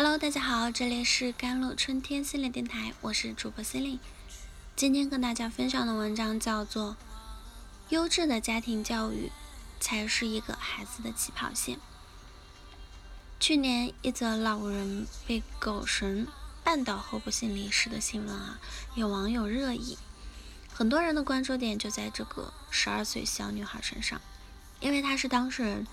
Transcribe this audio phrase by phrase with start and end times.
[0.00, 3.98] Hello，大家好，这里是甘露春天心理电台，我是主播心灵。
[4.76, 6.92] 今天跟大家分享的文章叫做
[7.88, 9.32] 《优质的家庭教育
[9.80, 11.74] 才是一个孩子的起跑线》。
[13.40, 16.28] 去年一则老人被狗绳
[16.64, 18.60] 绊倒后不幸离世的新闻啊，
[18.94, 19.98] 有网友热议，
[20.72, 24.20] 很多人的关注点就在这个十二岁小女孩身上，
[24.78, 25.88] 因为她是当事人，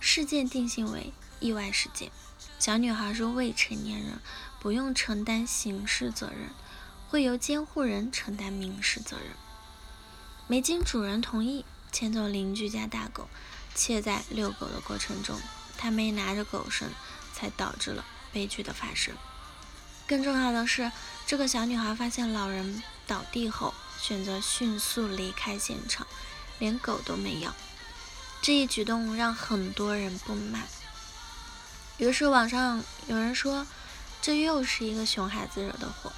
[0.00, 2.10] 事件定性为意外事件。
[2.64, 4.18] 小女孩是未成年人，
[4.58, 6.48] 不用承担刑事责任，
[7.10, 9.26] 会由监护人承担民事责任。
[10.46, 13.28] 没经主人同意牵走邻居家大狗，
[13.74, 15.38] 且在遛狗的过程中，
[15.76, 16.88] 他没拿着狗绳，
[17.34, 19.14] 才导致了悲剧的发生。
[20.08, 20.90] 更重要的是，
[21.26, 26.06] 这个小女孩发现老人倒地后，选择迅速离开现场，
[26.58, 27.54] 连狗都没要。
[28.40, 30.62] 这一举动让很多人不满。
[31.98, 33.66] 于是网上有人说，
[34.20, 36.12] 这又是一个熊孩子惹的祸。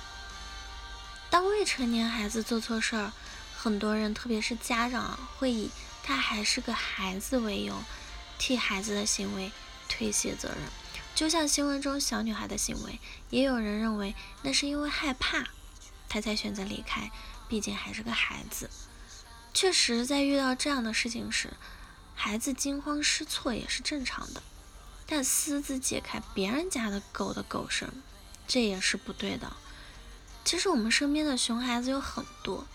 [1.29, 3.13] 当未成年孩子做错事儿，
[3.55, 5.71] 很多人，特别是家长，会以
[6.03, 7.83] 他还是个孩子为由，
[8.39, 9.53] 替孩子的行为
[9.89, 10.59] 推卸责任。
[11.15, 12.99] 就像新闻中小女孩的行为，
[13.31, 15.45] 也有人认为那是因为害怕，
[16.09, 17.11] 他才选择离开，
[17.49, 18.71] 毕竟还是个孩子。
[19.53, 21.55] 确实，在遇到这样的事情时，
[22.15, 24.43] 孩子惊慌失措也是正常的。
[25.07, 28.03] 但私自解开别人家的狗的狗绳，
[28.49, 29.57] 这也是不对的。
[30.45, 32.67] 其实我们身边的熊孩子有很多，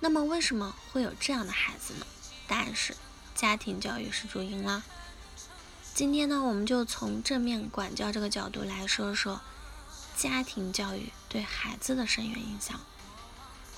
[0.00, 2.06] 那么为什么会有这样的孩子呢？
[2.46, 2.96] 答案是
[3.34, 4.82] 家庭教育是主因啦。
[5.94, 9.40] 今天呢，我们就从正面管教这个角度来说说
[10.16, 12.80] 家庭教育对孩子的深远影响。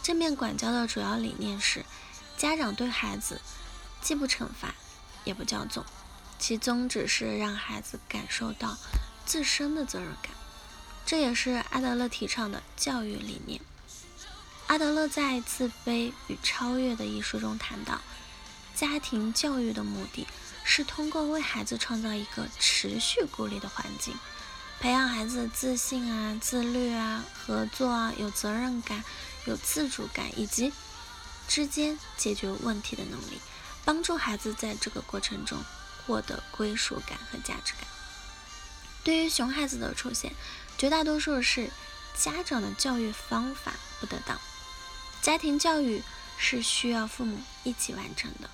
[0.02, 1.84] 正面管教的主要理念是，
[2.36, 3.41] 家长对孩子
[4.00, 4.75] 既不惩罚，
[5.25, 5.84] 也不骄纵。
[6.39, 8.77] 其宗旨是让孩子感受到
[9.25, 10.33] 自身的责任感，
[11.07, 13.61] 这也是阿德勒提倡的教育理念。
[14.67, 18.00] 阿德勒在《自卑与超越》的一书中谈到，
[18.75, 20.27] 家庭教育的目的
[20.65, 24.15] 是通过为孩子创造一个持续鼓励的环境，
[24.81, 29.05] 培养孩子自信啊、自律啊、合作啊、有责任感、
[29.47, 30.73] 有自主感以及
[31.47, 33.39] 之间解决问题的能力，
[33.84, 35.59] 帮助孩子在这个过程中。
[36.06, 37.87] 获得归属感和价值感。
[39.03, 40.32] 对于熊孩子的出现，
[40.78, 41.70] 绝大多数是
[42.15, 44.41] 家长的教育方法不得当。
[45.20, 46.03] 家庭教育
[46.38, 48.48] 是需要父母一起完成的，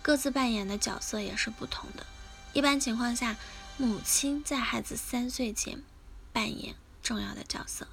[0.00, 2.06] 各自扮演的角色也是不同的。
[2.52, 3.36] 一般情况下，
[3.76, 5.82] 母亲在孩子三岁前
[6.32, 7.86] 扮演重要的角色，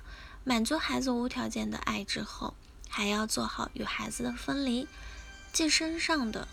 [0.44, 2.54] 满足孩子无条件的爱之后，
[2.90, 4.88] 还要做好与孩子的分离，
[5.52, 6.48] 即身上的。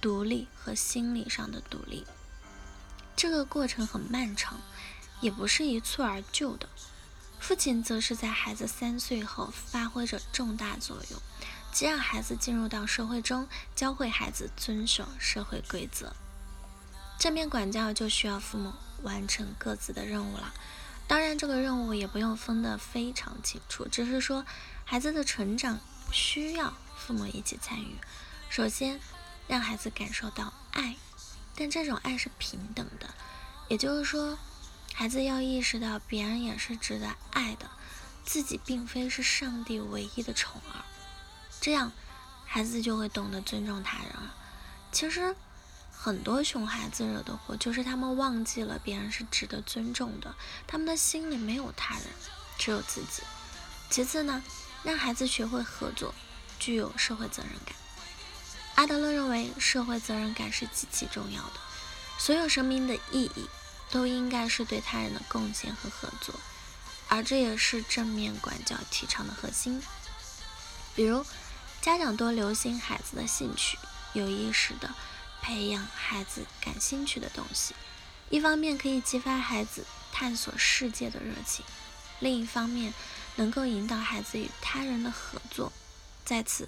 [0.00, 2.06] 独立和心理上的独立，
[3.14, 4.58] 这个过程很漫长，
[5.20, 6.66] 也不是一蹴而就的。
[7.38, 11.20] 父亲则是在孩子三岁后发挥着重大作用，
[11.70, 13.46] 即让孩子进入到社会中，
[13.76, 16.14] 教会孩子遵守社会规则。
[17.18, 18.72] 正面管教就需要父母
[19.02, 20.54] 完成各自的任务了。
[21.06, 24.46] 当然，这个任务也不用分得非常清楚，只是说
[24.86, 25.78] 孩子的成长
[26.10, 27.98] 需要父母一起参与。
[28.48, 28.98] 首先。
[29.50, 30.94] 让孩子感受到爱，
[31.56, 33.12] 但这种爱是平等的，
[33.66, 34.38] 也就是说，
[34.94, 37.68] 孩子要意识到别人也是值得爱的，
[38.24, 40.86] 自己并非是上帝唯一的宠儿，
[41.60, 41.90] 这样
[42.46, 44.32] 孩子就会懂得尊重他人了。
[44.92, 45.34] 其实，
[45.90, 50.36] 很多熊孩子惹的祸就是他们忘记了别人是值得尊重的，
[50.68, 52.04] 他们的心里没有他人，
[52.56, 53.24] 只有自己。
[53.90, 54.44] 其次呢，
[54.84, 56.14] 让孩子学会合作，
[56.60, 57.74] 具有社会责任感。
[58.80, 61.60] 阿德勒认为，社会责任感是极其重要的。
[62.16, 63.46] 所有生命的意义
[63.90, 66.34] 都应该是对他人的贡献和合作，
[67.06, 69.82] 而这也是正面管教提倡的核心。
[70.94, 71.26] 比如，
[71.82, 73.78] 家长多留心孩子的兴趣，
[74.14, 74.94] 有意识地
[75.42, 77.74] 培养孩子感兴趣的东西，
[78.30, 81.62] 一方面可以激发孩子探索世界的热情，
[82.18, 82.94] 另一方面
[83.36, 85.70] 能够引导孩子与他人的合作。
[86.24, 86.66] 在此。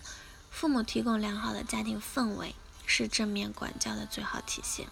[0.52, 2.54] 父母提供良好的家庭氛围
[2.86, 4.86] 是正面管教的最好体现。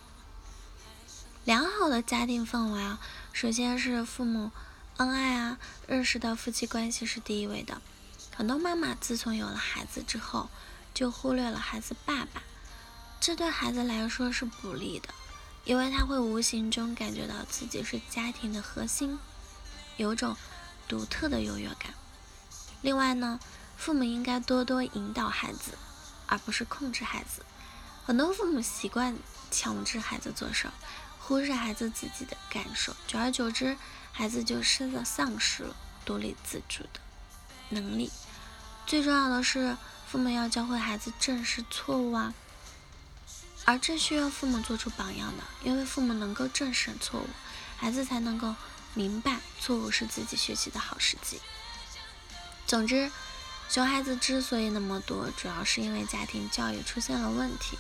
[1.45, 2.99] 良好的家庭氛围啊，
[3.33, 4.51] 首先是父母
[4.97, 7.81] 恩爱啊，认识到夫妻关系是第一位的。
[8.35, 10.49] 很多妈妈自从有了孩子之后，
[10.93, 12.43] 就忽略了孩子爸爸，
[13.21, 15.11] 这对孩子来说是不利的，
[15.65, 19.19] 因为他会无形中感觉到自己是家庭的核心，
[19.99, 20.37] 有种
[20.89, 21.95] 独特的优越感。
[22.81, 23.39] 另外呢。
[23.81, 25.73] 父母应该多多引导孩子，
[26.27, 27.43] 而不是控制孩子。
[28.05, 29.17] 很多父母习惯
[29.51, 30.69] 强制孩子做事，
[31.19, 33.79] 忽视孩子自己的感受，久而久之，
[34.13, 35.75] 孩子就失了丧失了
[36.05, 37.01] 独立自主的
[37.71, 38.13] 能力。
[38.87, 39.75] 最重要的是，
[40.07, 42.35] 父母要教会孩子正视错误啊，
[43.65, 47.29] 而这需要父母做出榜样的，因为父母能够正视错误，
[47.79, 48.55] 孩子才能够
[48.93, 51.41] 明白错误是自己学习的好时机。
[52.67, 53.11] 总之。
[53.71, 57.79] 熊孩子之所以那么多，主要是因为家庭教育出现了问题，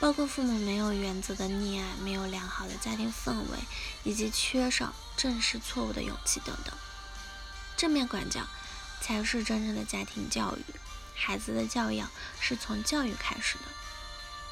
[0.00, 3.58] 包括父母没有原则的溺爱、没有良好的家庭氛围，
[4.02, 6.74] 以及缺少正视错误的勇气等等。
[7.76, 8.40] 正面管教
[9.00, 10.64] 才是真正的家庭教育，
[11.14, 12.10] 孩子的教养
[12.40, 13.64] 是从教育开始的。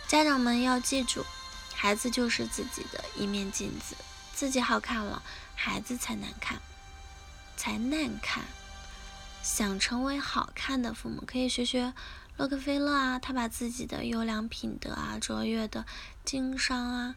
[0.07, 1.27] 家长们要记住，
[1.75, 3.97] 孩子就是自己的一面镜子，
[4.33, 5.21] 自己好看了，
[5.57, 6.61] 孩子才难看，
[7.57, 8.45] 才难看。
[9.43, 11.93] 想成为好看的父母，可以学学
[12.37, 15.87] 洛克菲勒啊，他把自己的优良品德啊、卓越的
[16.25, 17.15] 经商啊、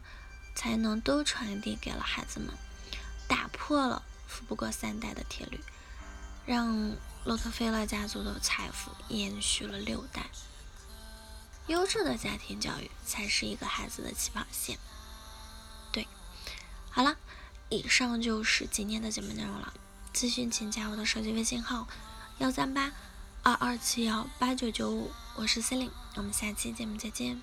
[0.54, 2.48] 才能都传递给了孩子们，
[3.28, 5.60] 打破了富不过三代的铁律，
[6.46, 10.26] 让洛克菲勒家族的财富延续了六代。
[11.66, 14.78] 优质的家庭教育才是一个孩子的起跑线。
[15.92, 16.06] 对，
[16.90, 17.16] 好了，
[17.70, 19.72] 以上就是今天的节目内容了。
[20.12, 21.88] 咨询请加我的手机微信号。
[22.38, 22.90] 幺三八
[23.44, 27.40] 二二七幺八九九五，我是 c e l i n e 我们下期节目再见。